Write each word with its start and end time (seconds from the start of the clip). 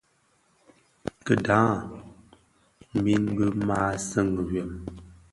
Kidhaň 1.25 1.75
min 3.03 3.23
bi 3.37 3.45
maa 3.67 3.91
seňi 4.09 4.41
wêm. 4.49 4.69